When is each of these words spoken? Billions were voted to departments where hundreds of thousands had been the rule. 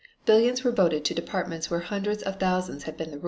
Billions 0.25 0.63
were 0.63 0.71
voted 0.71 1.05
to 1.05 1.13
departments 1.13 1.69
where 1.69 1.81
hundreds 1.81 2.23
of 2.23 2.39
thousands 2.39 2.85
had 2.85 2.97
been 2.97 3.11
the 3.11 3.17
rule. 3.17 3.19